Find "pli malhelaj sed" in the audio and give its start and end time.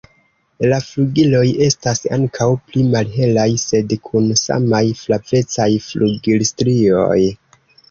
2.71-3.95